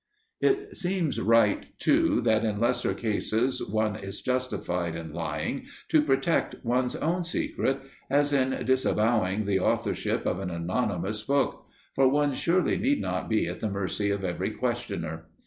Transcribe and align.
It 0.39 0.75
seems 0.75 1.19
right, 1.21 1.67
too, 1.77 2.21
that 2.21 2.43
in 2.43 2.59
lesser 2.59 2.95
cases 2.95 3.61
one 3.63 3.95
is 3.95 4.23
justified 4.23 4.95
in 4.95 5.13
lying 5.13 5.67
to 5.89 6.01
protect 6.01 6.55
one's 6.63 6.95
own 6.95 7.23
secret, 7.23 7.81
as 8.09 8.33
in 8.33 8.65
disavowing 8.65 9.45
the 9.45 9.59
authorship 9.59 10.25
of 10.25 10.39
an 10.39 10.49
anonymous 10.49 11.21
book; 11.21 11.67
for 11.93 12.07
one 12.07 12.33
surely 12.33 12.77
need 12.77 12.99
not 12.99 13.29
be 13.29 13.45
at 13.45 13.59
the 13.59 13.69
mercy 13.69 14.09
of 14.09 14.23
every 14.23 14.49
questioner. 14.49 15.27